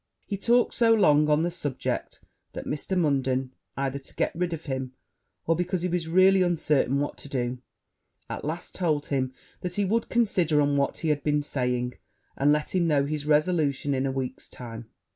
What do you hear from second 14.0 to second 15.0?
a week's time.